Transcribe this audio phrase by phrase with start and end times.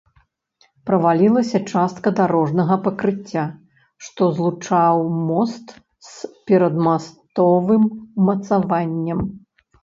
[0.89, 3.43] Правалілася частка дарожнага пакрыцця,
[4.07, 5.67] што злучаў мост
[6.09, 7.83] з перадмастовым
[8.19, 9.19] умацаваннем.